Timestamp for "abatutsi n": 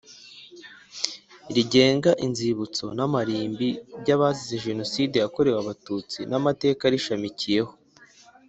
5.59-6.33